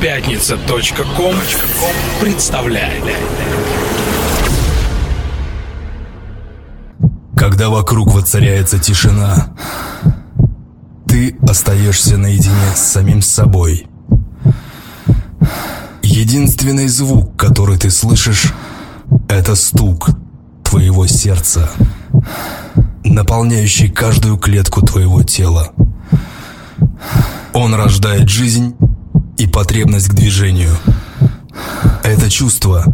[0.00, 1.34] Пятница.ком
[2.22, 3.04] представляет.
[7.36, 9.54] Когда вокруг воцаряется тишина,
[11.06, 13.88] ты остаешься наедине с самим собой.
[16.02, 18.54] Единственный звук, который ты слышишь,
[19.28, 20.08] это стук
[20.64, 21.68] твоего сердца,
[23.04, 25.72] наполняющий каждую клетку твоего тела.
[27.52, 28.74] Он рождает жизнь
[29.40, 30.76] и потребность к движению.
[32.04, 32.84] Это чувство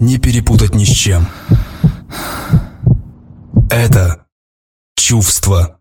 [0.00, 1.26] не перепутать ни с чем.
[3.70, 4.26] Это
[4.96, 5.78] чувство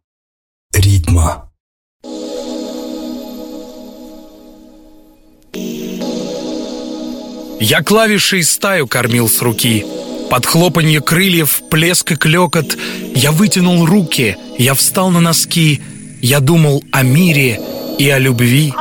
[0.73, 1.49] ритма.
[7.59, 9.85] Я клавиши и стаю кормил с руки.
[10.29, 12.77] Под хлопанье крыльев, плеск и клекот
[13.13, 15.81] Я вытянул руки, я встал на носки
[16.21, 17.59] Я думал о мире
[17.99, 18.73] и о любви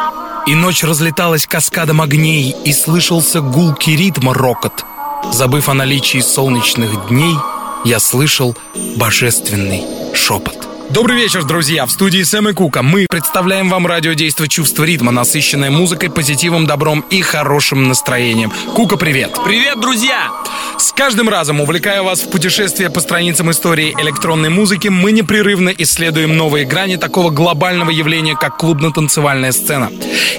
[0.47, 4.84] И ночь разлеталась каскадом огней И слышался гулкий ритма рокот.
[5.33, 7.37] Забыв о наличии солнечных дней
[7.84, 8.57] Я слышал
[8.97, 9.84] божественный
[10.15, 11.87] шепот Добрый вечер, друзья!
[11.87, 17.01] В студии Сэм и Кука мы представляем вам радиодейство «Чувство ритма», насыщенное музыкой, позитивом, добром
[17.09, 18.53] и хорошим настроением.
[18.75, 19.34] Кука, привет!
[19.43, 20.31] Привет, друзья!
[20.79, 26.37] С каждым разом, увлекая вас в путешествие по страницам истории электронной музыки, мы непрерывно исследуем
[26.37, 29.91] новые грани такого глобального явления, как клубно-танцевальная сцена.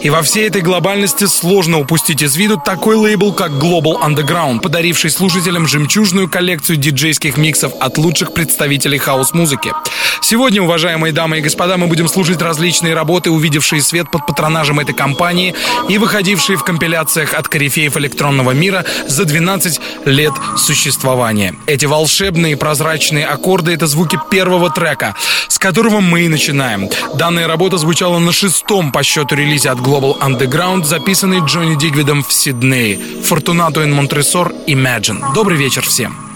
[0.03, 5.09] И во всей этой глобальности сложно упустить из виду такой лейбл, как Global Underground, подаривший
[5.09, 9.71] слушателям жемчужную коллекцию диджейских миксов от лучших представителей хаос-музыки.
[10.21, 14.93] Сегодня, уважаемые дамы и господа, мы будем слушать различные работы, увидевшие свет под патронажем этой
[14.93, 15.55] компании
[15.87, 21.55] и выходившие в компиляциях от корифеев электронного мира за 12 лет существования.
[21.65, 25.15] Эти волшебные прозрачные аккорды— это звуки первого трека,
[25.47, 26.89] с которого мы и начинаем.
[27.15, 32.33] Данная работа звучала на шестом по счету релизе от Global Underground, записанный Джонни Дигвидом в
[32.33, 32.99] Сиднее.
[33.23, 35.33] Фортунато in Монтресор Imagine.
[35.33, 36.32] Добрый вечер всем.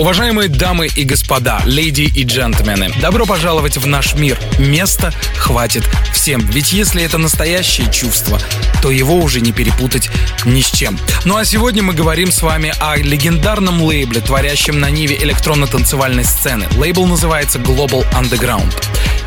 [0.00, 4.40] Уважаемые дамы и господа, леди и джентльмены, добро пожаловать в наш мир.
[4.58, 8.40] Места хватит всем, ведь если это настоящее чувство,
[8.80, 10.08] то его уже не перепутать
[10.46, 10.98] ни с чем.
[11.26, 16.66] Ну а сегодня мы говорим с вами о легендарном лейбле, творящем на ниве электронно-танцевальной сцены.
[16.78, 18.72] Лейбл называется Global Underground.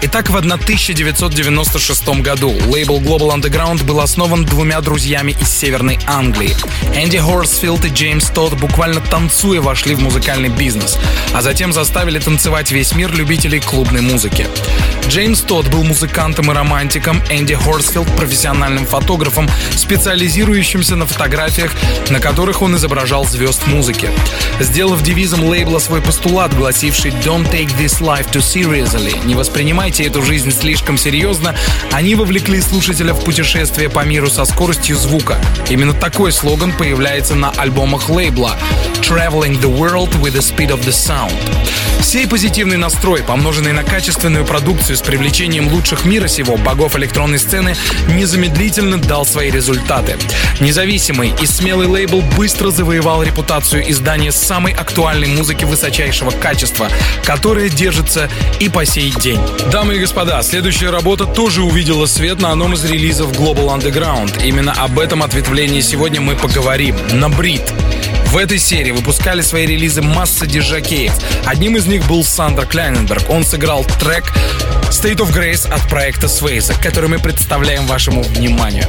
[0.06, 6.58] Итак, в 1996 году лейбл Global Underground был основан двумя друзьями из Северной Англии.
[6.94, 10.98] Энди Хорсфилд и Джеймс Тодд буквально танцуя вошли в музыкальный бизнес,
[11.34, 14.46] а затем заставили танцевать весь мир любителей клубной музыки.
[15.14, 21.72] Джеймс Тодд был музыкантом и романтиком, Энди Хорсфилд— профессиональным фотографом, специализирующимся на фотографиях,
[22.10, 24.10] на которых он изображал звезд музыки.
[24.60, 30.24] Сделав девизом лейбла свой постулат, гласивший «Don't take this life too seriously»— «Не воспринимайте эту
[30.24, 31.56] жизнь слишком серьезно»,
[31.92, 35.40] они вовлекли слушателя в путешествие по миру со скоростью звука.
[35.70, 38.58] Именно такой слоган появляется на альбомах лейбла
[39.04, 41.40] «Traveling the World with the Speed of the Sound».
[42.04, 47.76] Сей позитивный настрой, помноженный на качественную продукцию с привлечением лучших мира сего, богов электронной сцены,
[48.10, 50.18] незамедлительно дал свои результаты.
[50.60, 56.90] Независимый и смелый лейбл быстро завоевал репутацию издания самой актуальной музыки высочайшего качества,
[57.24, 58.30] которая держится
[58.60, 59.40] и по сей день.
[59.72, 64.46] Дамы и господа, следующая работа тоже увидела свет на одном из релизов Global Underground.
[64.46, 66.96] Именно об этом ответвлении сегодня мы поговорим.
[67.12, 67.64] На Брит.
[68.34, 71.14] В этой серии выпускали свои релизы масса диджакеев.
[71.46, 73.30] Одним из них был Сандра Кляйненберг.
[73.30, 74.24] Он сыграл трек
[74.90, 78.86] State of Grace от проекта Swayze, который мы представляем вашему вниманию.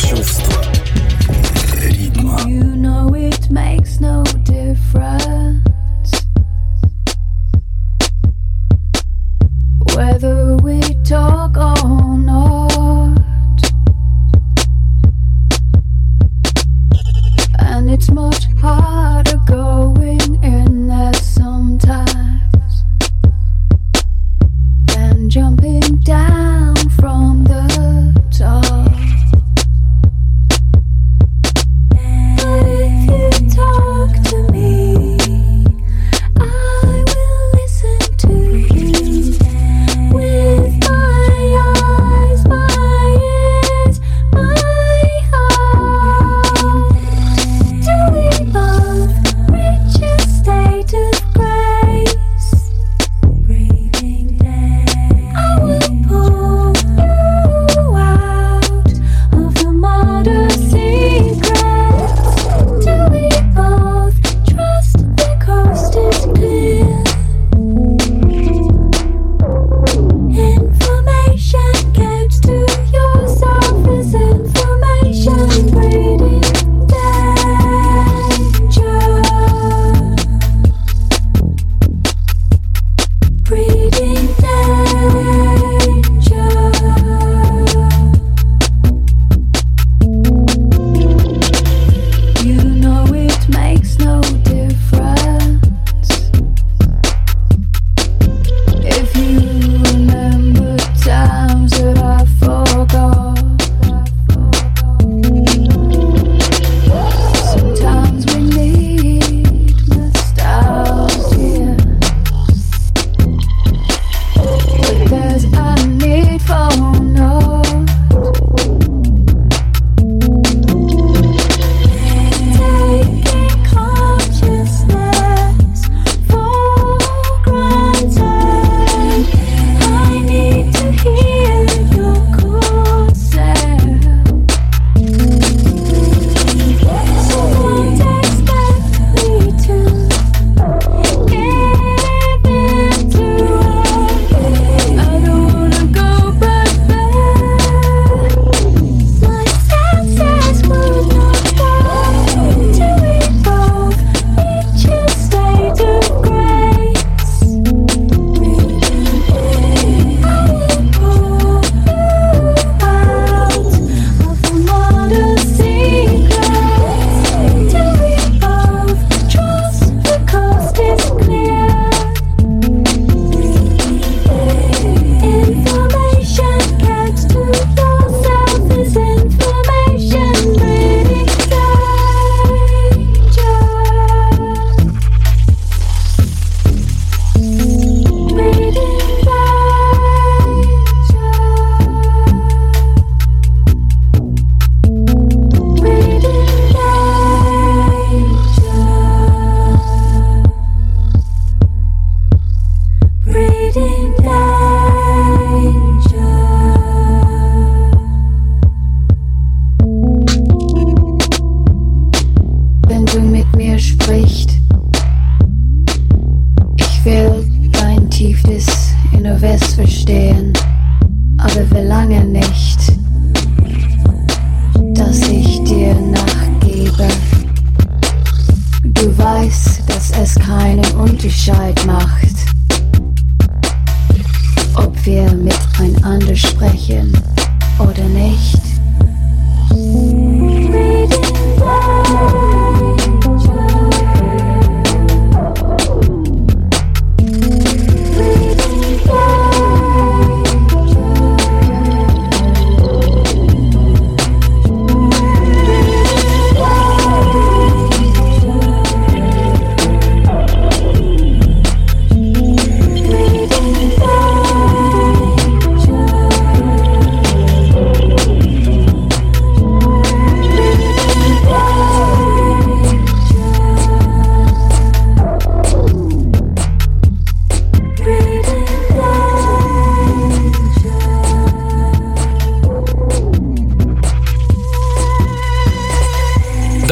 [0.00, 0.62] Чувство
[1.82, 2.40] ритма.
[2.46, 5.58] You know it makes no difference
[9.96, 12.17] whether we talk or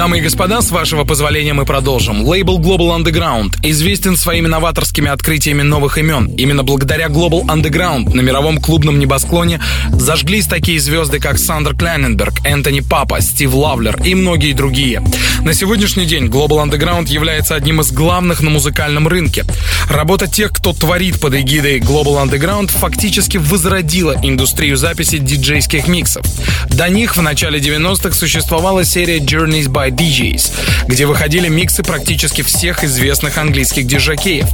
[0.06, 2.22] Дамы и господа, с вашего позволения мы продолжим.
[2.22, 6.28] Лейбл Global Underground известен своими новаторскими открытиями новых имен.
[6.36, 9.60] Именно благодаря Global Underground на мировом клубном небосклоне
[9.90, 15.02] зажглись такие звезды, как Сандер Кляйненберг, Энтони Папа, Стив Лавлер и многие другие.
[15.42, 19.44] На сегодняшний день Global Underground является одним из главных на музыкальном рынке.
[19.90, 26.24] Работа тех, кто творит под эгидой Global Underground, фактически возродила индустрию записи диджейских миксов.
[26.68, 32.84] До них в начале 90-х существовала серия Journeys by DJs, где выходили миксы практически всех
[32.84, 34.46] известных английских диджакеев.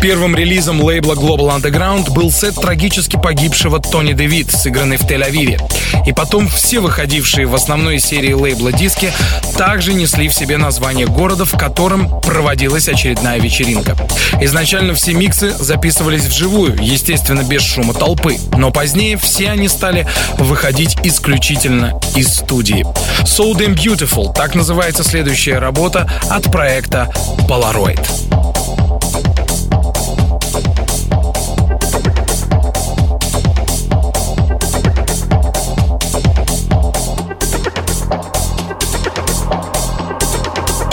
[0.00, 5.60] Первым релизом лейбла Global Underground был сет трагически погибшего Тони Дэвид, сыгранный в Тель-Авиве.
[6.06, 9.12] И потом все выходившие в основной серии лейбла диски
[9.56, 13.96] также несли в себе название города, в котором проводилась очередная вечеринка.
[14.40, 20.06] Изначально все миксы записывались вживую, естественно, без шума толпы, но позднее все они стали
[20.38, 22.84] выходить исключительно из студии.
[23.24, 27.10] So Damn Beautiful, так называется называется следующая работа от проекта
[27.48, 28.00] Polaroid.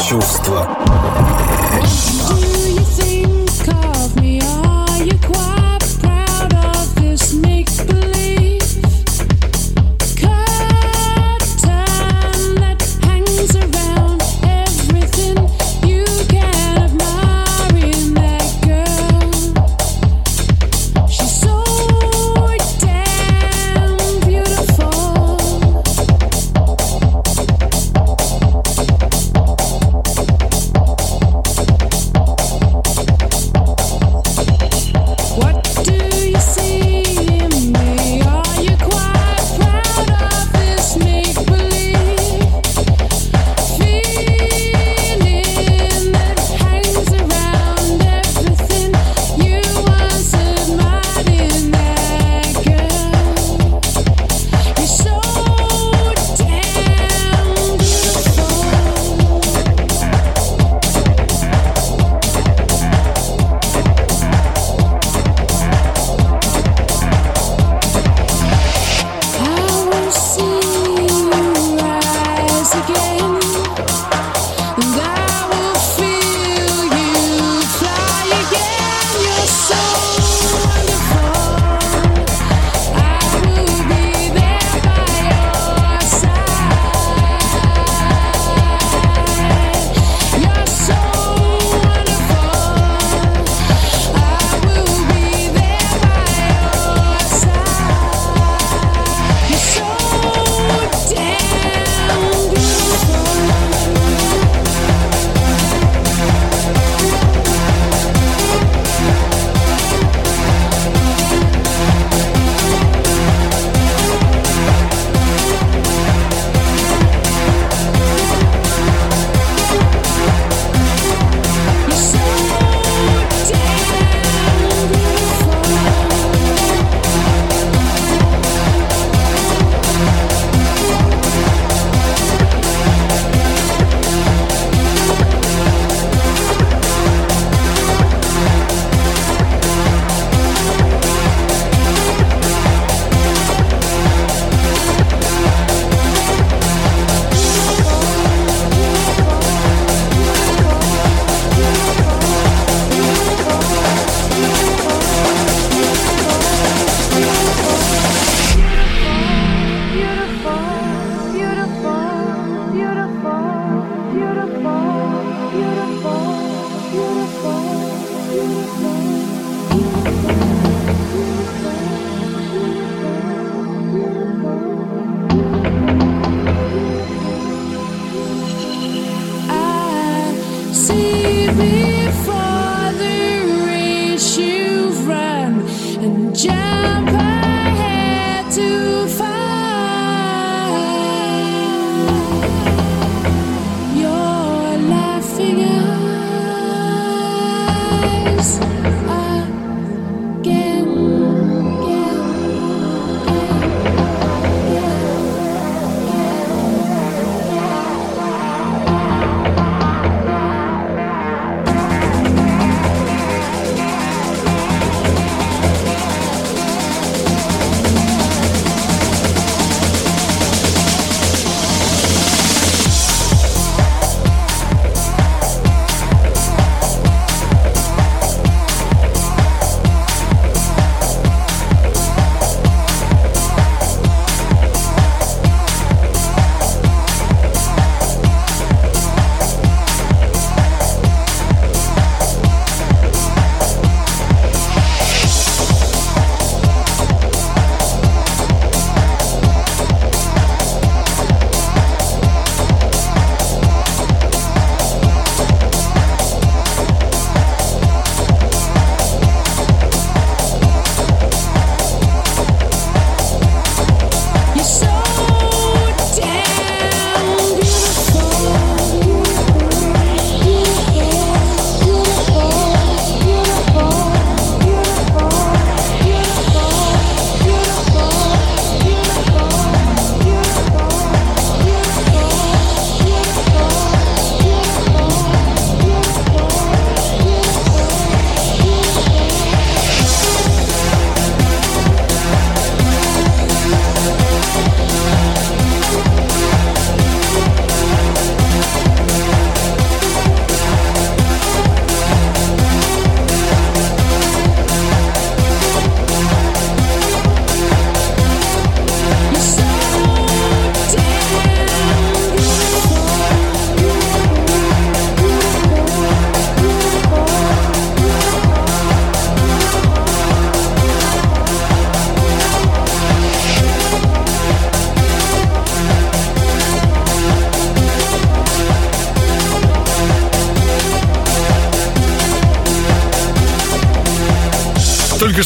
[0.10, 0.83] Чувство.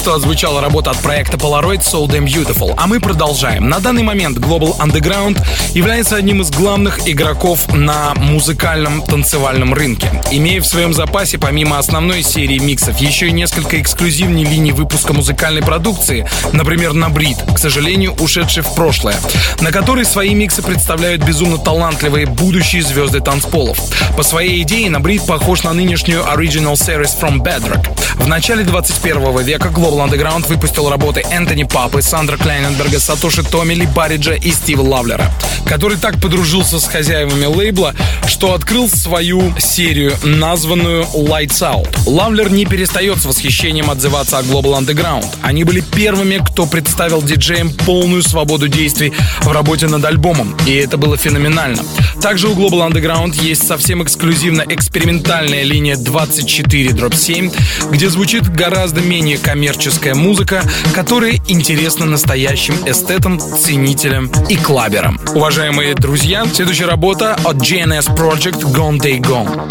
[0.07, 3.67] Что отзвучала работа от проекта Polaroid So Damn Beautiful, а мы продолжаем.
[3.67, 5.37] На данный момент Global Underground
[5.73, 12.23] является одним из главных игроков на музыкальном танцевальном рынке, имея в своем запасе помимо основной
[12.23, 18.13] серии миксов еще и несколько эксклюзивней линий выпуска музыкальной продукции, например, на Брит, к сожалению,
[18.13, 19.17] ушедший в прошлое,
[19.59, 23.77] на которой свои миксы представляют безумно талантливые будущие звезды танцполов.
[24.15, 27.96] По своей идее, на Брит похож на нынешнюю Original Series from Bedrock.
[28.19, 34.33] В начале 21 века Global Underground выпустил работы Энтони Папы, Сандра Кляйненберга, Сатоши Томили, Барриджа
[34.33, 35.31] и Стива Лавлера,
[35.65, 37.95] который так подружился с хозяевами лейбла,
[38.27, 41.87] что открыл свою серию, названную Lights Out.
[42.05, 45.25] Лавлер не перестает с восхищением отзываться о Global Underground.
[45.41, 50.97] Они были первыми, кто представил диджеям полную свободу действий в работе над альбомом, и это
[50.97, 51.83] было феноменально.
[52.21, 57.51] Также у Global Underground есть совсем эксклюзивно экспериментальная линия 24 7,
[57.91, 60.61] где звучит гораздо менее коммерческая музыка,
[60.93, 65.19] которая интересна настоящим эстетам, ценителям и клаберам.
[65.35, 69.67] Уважаемые друзья, следующая работа от GNS Project Gone Day Gone.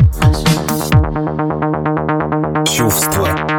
[2.66, 3.56] Чувство.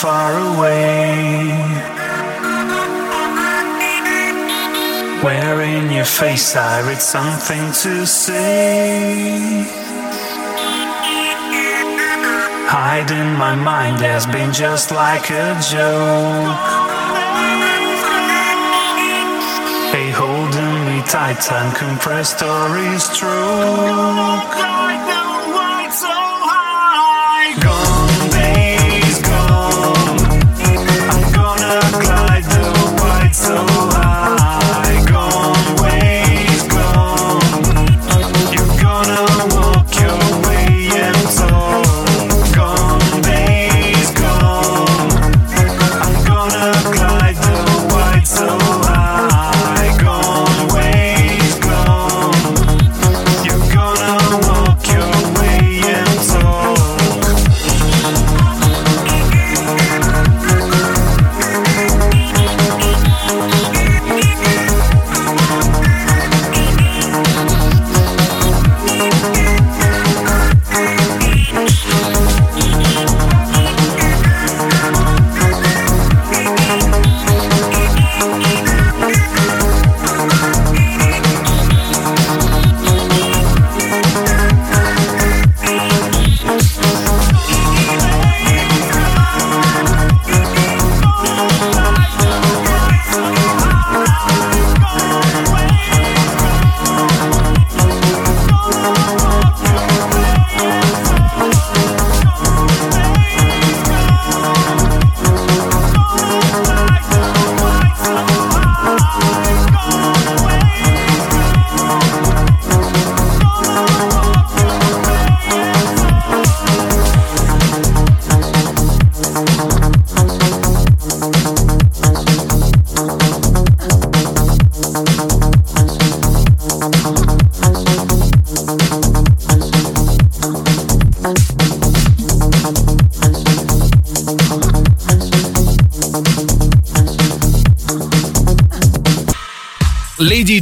[0.00, 1.52] Far away.
[5.22, 9.66] Where in your face I read something to say.
[12.72, 16.60] Hide in my mind has been just like a joke.
[19.92, 24.79] Hey, holding me tight, time compressed story stroke.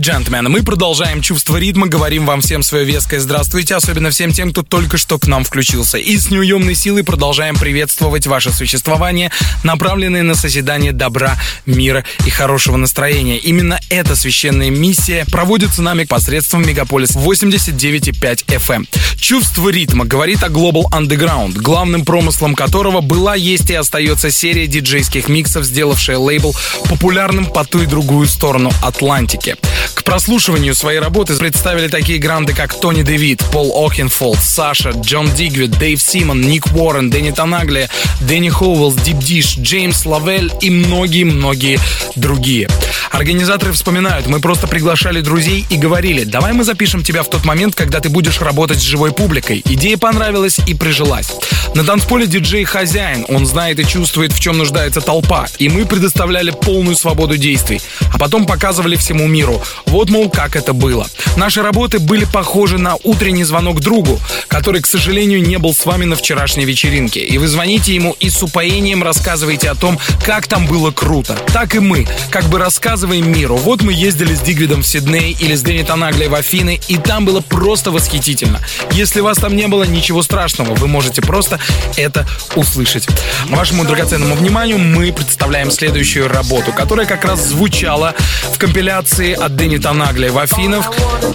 [0.08, 4.62] Джентльмены, мы продолжаем чувство ритма, говорим вам всем свое веское здравствуйте, особенно всем тем, кто
[4.62, 5.98] только что к нам включился.
[5.98, 9.30] И с неуемной силой продолжаем приветствовать ваше существование,
[9.64, 13.36] направленное на созидание добра, мира и хорошего настроения.
[13.36, 18.86] Именно эта священная миссия проводится нами посредством Мегаполис 89,5 FM.
[19.20, 25.28] Чувство ритма говорит о Global Underground, главным промыслом которого была, есть и остается серия диджейских
[25.28, 26.56] миксов, сделавшая лейбл
[26.88, 29.56] популярным по ту и другую сторону Атлантики.
[29.98, 35.28] К прослушиванию своей работы представили такие гранды, как Тони Де Вит, Пол Окенфолд, Саша, Джон
[35.34, 37.88] Дигвид, Дэйв Симан, Ник Уоррен, Дэнни Тенаглия,
[38.20, 41.80] Дэнни Хоуэллс, Deep Dish, Джеймс Лавель и многие-многие
[42.14, 42.68] другие.
[43.10, 47.74] Организаторы вспоминают, мы просто приглашали друзей и говорили, давай мы запишем тебя в тот момент,
[47.74, 49.62] когда ты будешь работать с живой публикой.
[49.64, 51.32] Идея понравилась и прижилась.
[51.74, 56.50] На танцполе диджей хозяин, он знает и чувствует, в чем нуждается толпа, и мы предоставляли
[56.50, 57.80] полную свободу действий,
[58.12, 59.60] а потом показывали всему миру.
[59.88, 61.06] Вот, мол, как это было.
[61.36, 66.04] Наши работы были похожи на утренний звонок другу, который, к сожалению, не был с вами
[66.04, 67.20] на вчерашней вечеринке.
[67.20, 71.38] И вы звоните ему и с упоением рассказываете о том, как там было круто.
[71.54, 73.56] Так и мы, как бы рассказываем миру.
[73.56, 77.24] Вот мы ездили с Дигвидом в Сидней или с Дэнни Танаглей в Афины, и там
[77.24, 78.60] было просто восхитительно.
[78.92, 81.58] Если вас там не было, ничего страшного, вы можете просто
[81.96, 83.08] это услышать.
[83.48, 88.14] Вашему драгоценному вниманию мы представляем следующую работу, которая как раз звучала
[88.52, 90.90] в компиляции от Дэнни Танагли в Афинах.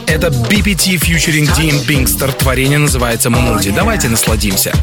[0.08, 2.32] Это BPT featuring Dean Binkster.
[2.32, 3.72] Творение называется Муди.
[3.72, 4.74] Давайте насладимся.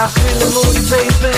[0.00, 1.37] I feel the moody, baby.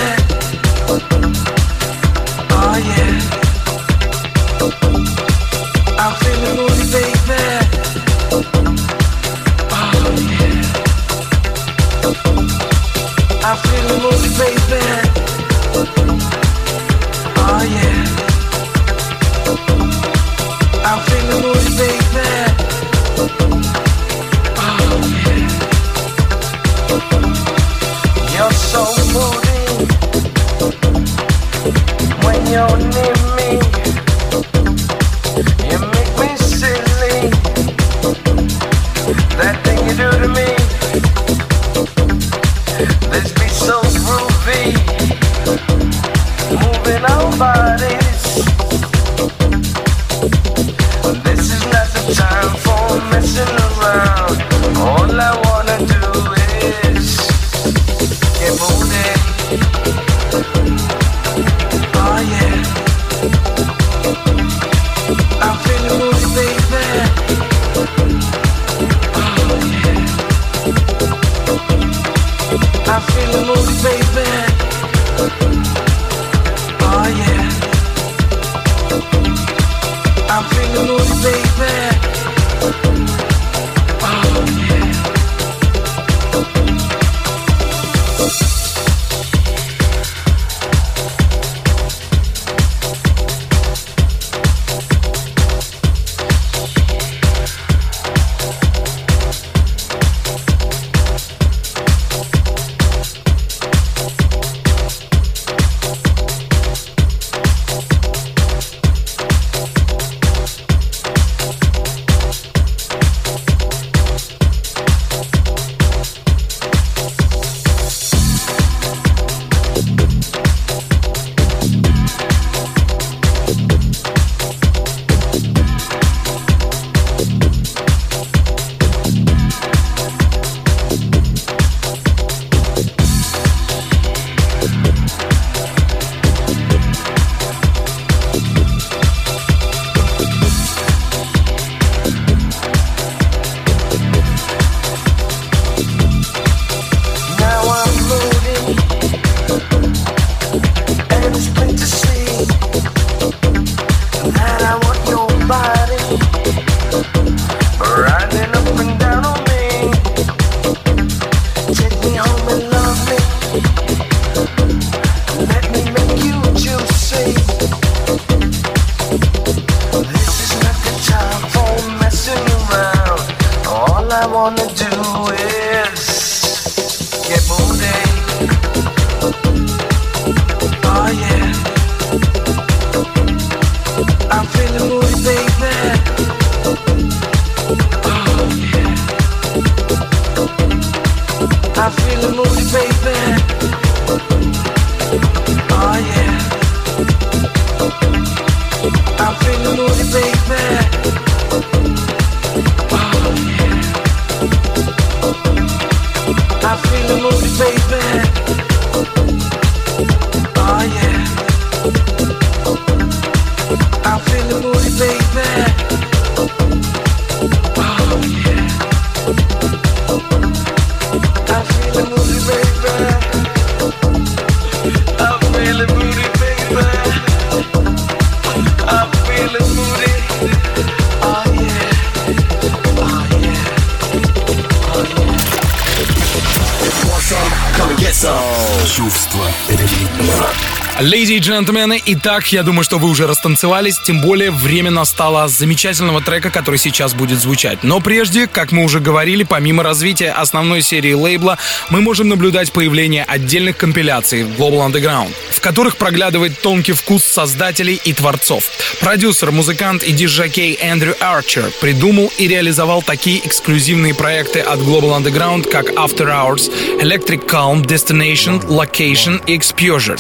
[241.51, 246.79] Джентльмены, итак, я думаю, что вы уже растанцевались, тем более время настало замечательного трека, который
[246.79, 247.83] сейчас будет звучать.
[247.83, 251.59] Но прежде, как мы уже говорили, помимо развития основной серии лейбла,
[251.89, 255.31] мы можем наблюдать появление отдельных компиляций Global Underground,
[255.61, 258.65] которых проглядывает тонкий вкус создателей и творцов.
[259.01, 265.69] Продюсер, музыкант и диджакей Эндрю Арчер придумал и реализовал такие эксклюзивные проекты от Global Underground,
[265.69, 266.71] как After Hours,
[267.01, 270.19] Electric Calm, Destination, Location и Exposure.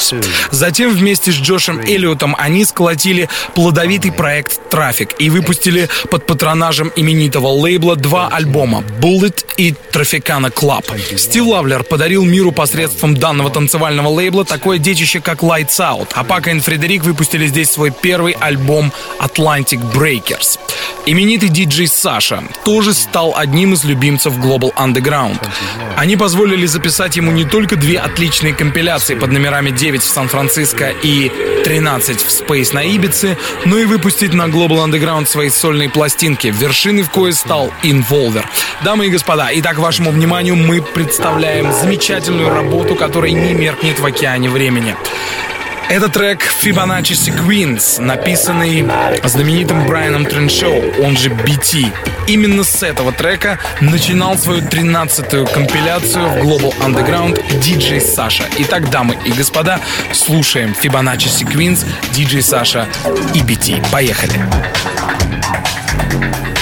[0.50, 7.48] Затем вместе с Джошем Эллиотом они сколотили плодовитый проект «Трафик» и выпустили под патронажем именитого
[7.48, 10.84] лейбла два альбома «Bullet» и «Трафикана Club».
[11.16, 16.50] Стив Лавлер подарил миру посредством данного танцевального лейбла такое детище, как «Lights Out», а Пака
[16.50, 20.58] и Фредерик выпустили здесь свой первый альбом «Atlantic Breakers».
[21.06, 25.38] Именитый диджей Саша тоже стал одним из любимцев Global Underground.
[25.96, 31.30] Они позволили записать ему не только две отличные компиляции под номерами 9 в Сан-Франциско и
[31.64, 37.02] 13 в Space на Ибице, но и выпустить на Global Underground свои сольные пластинки, вершиной
[37.02, 38.44] в кое стал Involver.
[38.82, 44.50] Дамы и господа, итак, вашему вниманию мы представляем замечательную работу, которая не меркнет в океане
[44.50, 44.96] времени.
[45.90, 48.88] Это трек Fibonacci Sequence, написанный
[49.24, 51.92] знаменитым Брайаном Треншоу, он же BT.
[52.28, 58.44] Именно с этого трека начинал свою 13-ю компиляцию в Global Underground DJ Саша.
[58.58, 59.80] Итак, дамы и господа,
[60.12, 62.86] слушаем Fibonacci Sequence, DJ Саша
[63.34, 63.84] и BT.
[63.90, 64.40] Поехали!
[66.10, 66.59] Thank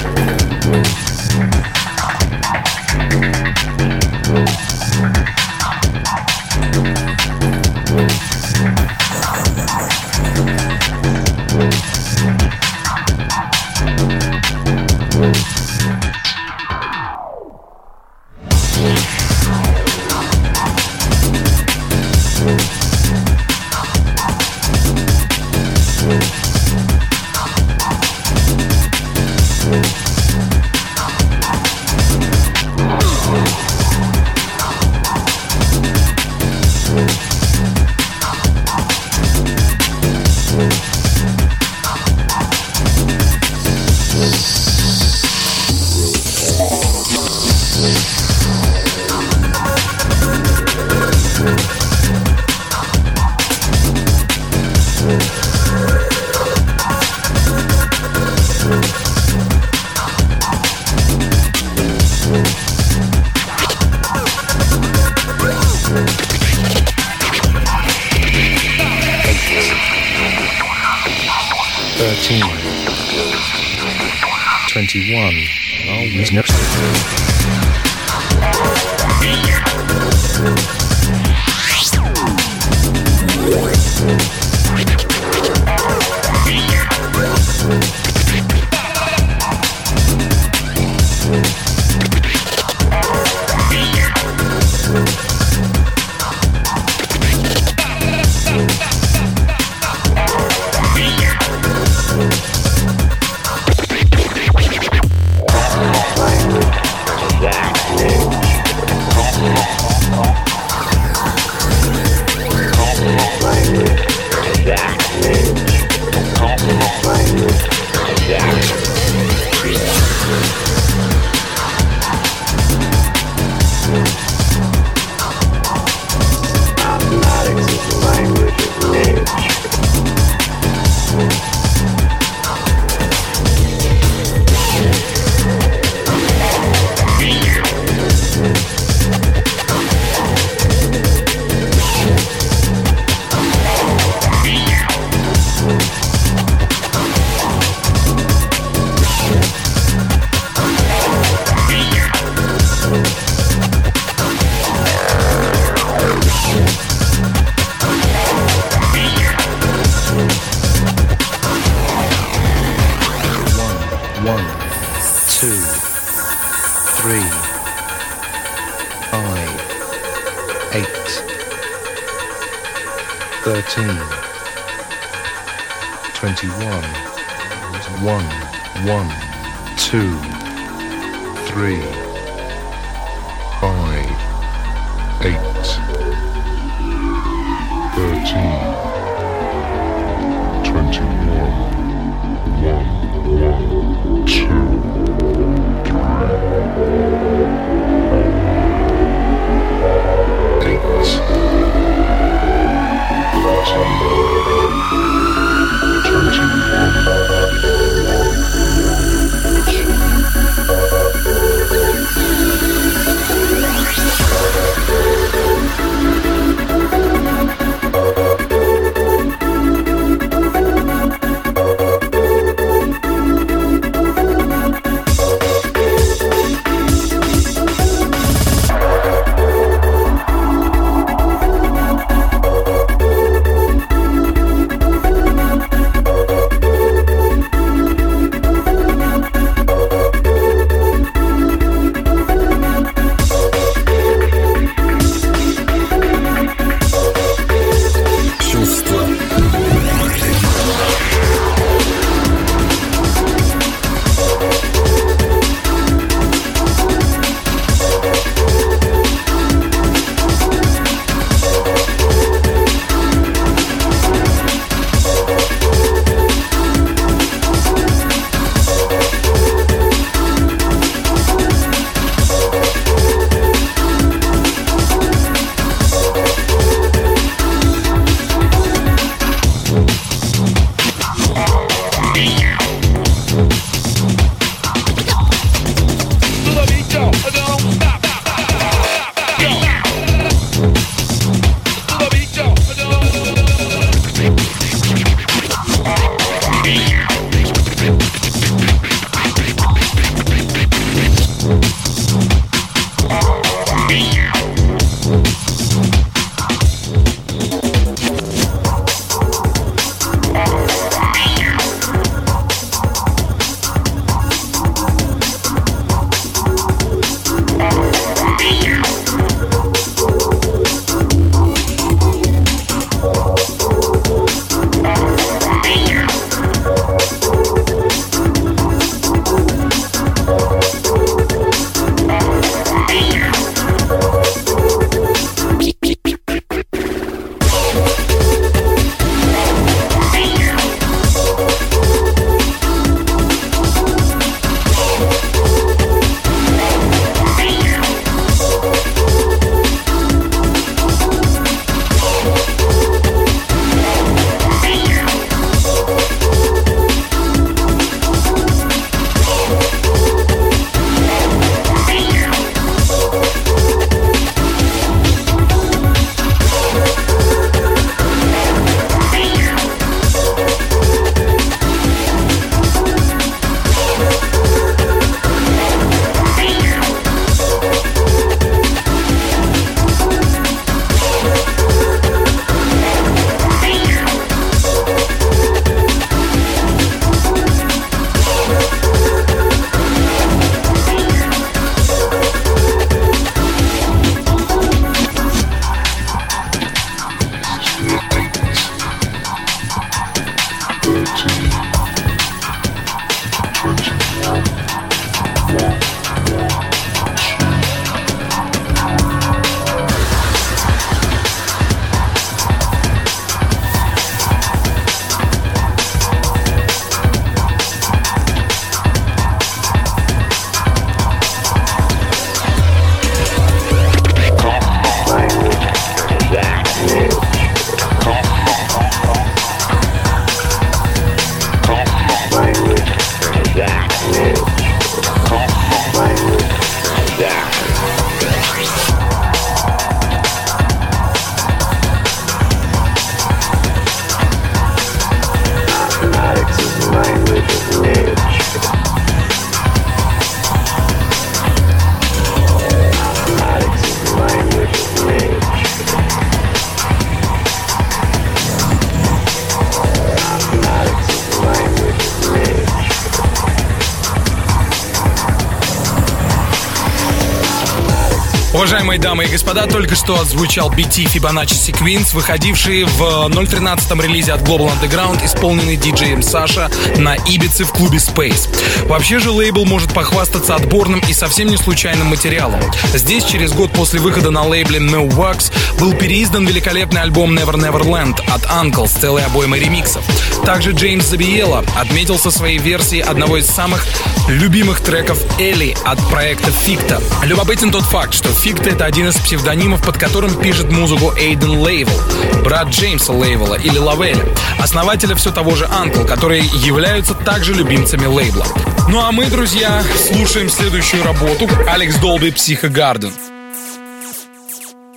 [468.89, 474.41] Уважаемые дамы и господа, только что отзвучал BT Fibonacci Sequence, выходивший в 013-м релизе от
[474.41, 478.49] Global Underground, исполненный диджеем Саша на Ибице в клубе Space.
[478.86, 482.62] Вообще же лейбл может похвастаться отборным и совсем не случайным материалом.
[482.95, 487.82] Здесь через год после выхода на лейбле No Wax был переиздан великолепный альбом Never Never
[487.82, 490.03] Land от Uncle с целой обоймой ремиксов.
[490.49, 493.86] Также Джеймс Забиела отметился своей версией одного из самых
[494.28, 497.03] любимых треков Элли от проекта Фикта.
[497.22, 502.01] Любопытен тот факт, что Фикта— это один из псевдонимов, под которым пишет музыку Эйден Лейвел,
[502.42, 504.24] брат Джеймса Лейвела или Лавеля,
[504.59, 508.46] основателя все того же Анкл, которые являются также любимцами лейбла.
[508.88, 513.12] Ну а мы, друзья, слушаем следующую работу Алекс Долби «Психо Гарден».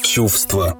[0.02, 0.78] Чувство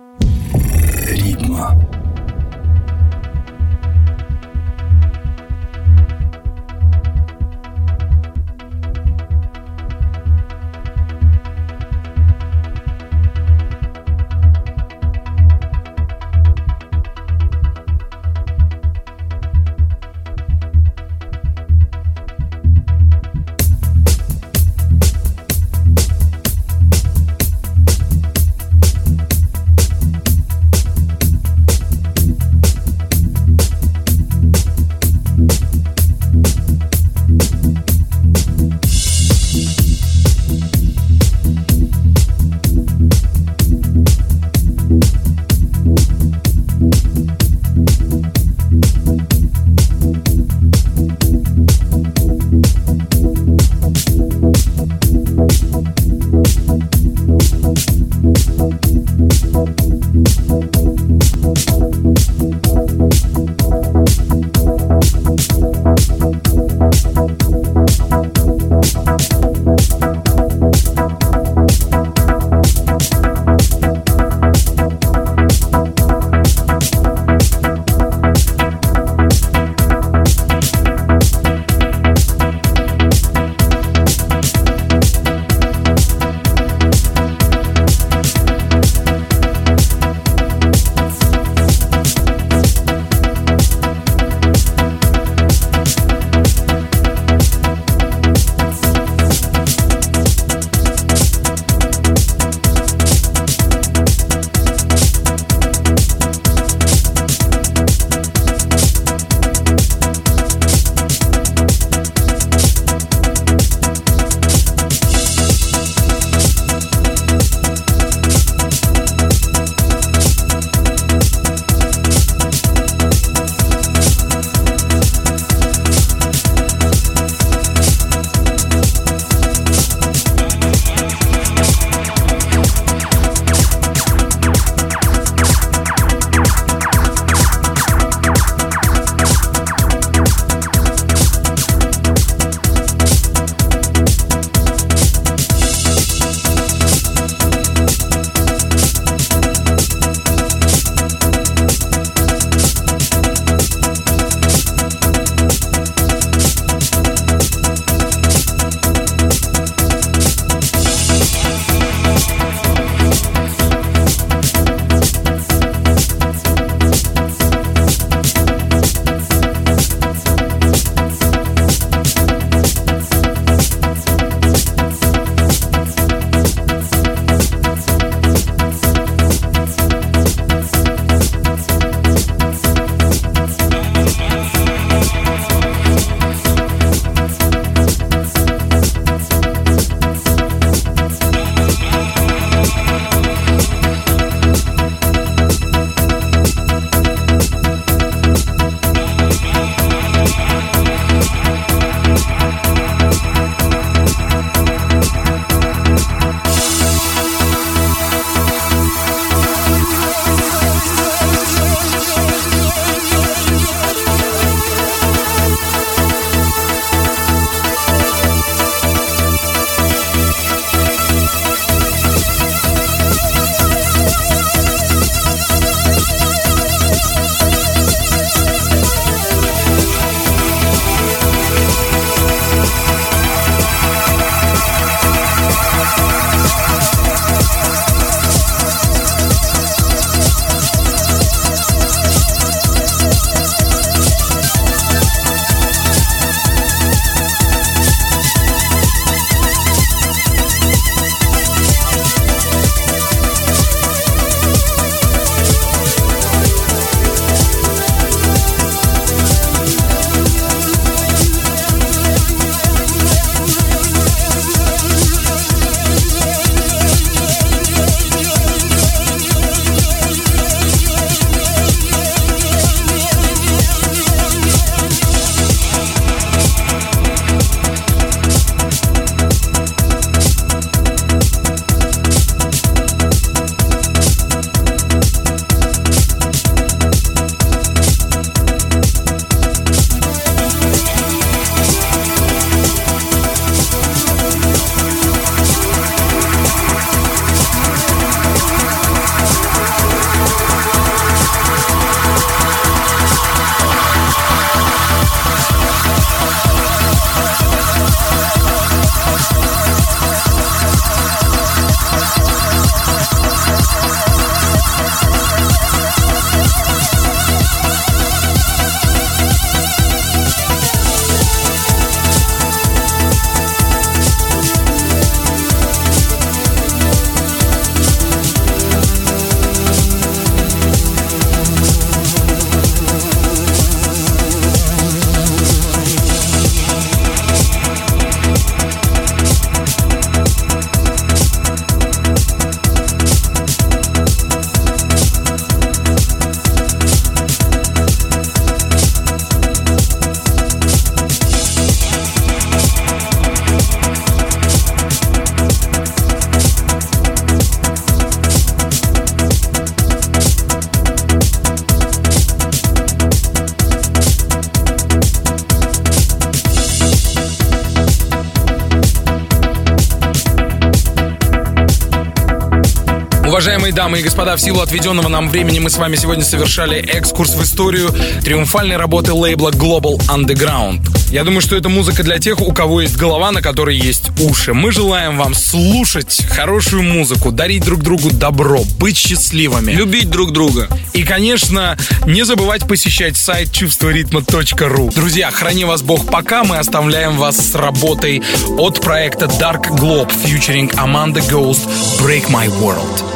[373.72, 377.36] Уважаемые дамы и господа, в силу отведенного нам времени мы с вами сегодня совершали экскурс
[377.36, 377.90] в историю
[378.22, 380.82] триумфальной работы лейбла Global Underground.
[381.10, 384.54] Я думаю, что это музыка для тех, у кого есть голова, на которой есть уши.
[384.54, 389.72] Мы желаем вам слушать хорошую музыку, дарить друг другу добро, быть счастливыми.
[389.72, 390.68] Любить друг друга.
[390.92, 394.92] И, конечно, не забывать посещать сайт чувстворитма.ру.
[394.94, 396.44] Друзья, храни вас Бог пока.
[396.44, 398.22] Мы оставляем вас с работой
[398.58, 401.70] от проекта Dark Globe featuring Amanda Ghost
[402.02, 403.11] Break My World.